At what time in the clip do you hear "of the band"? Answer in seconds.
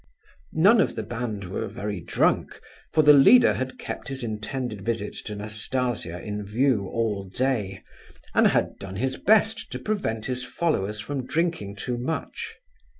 0.81-1.43